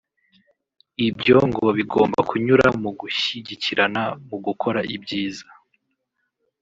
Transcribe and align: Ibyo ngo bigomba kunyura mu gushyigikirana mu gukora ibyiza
Ibyo 1.07 1.37
ngo 1.49 1.65
bigomba 1.77 2.19
kunyura 2.29 2.67
mu 2.81 2.89
gushyigikirana 2.99 4.03
mu 4.27 4.37
gukora 4.45 4.79
ibyiza 4.95 5.47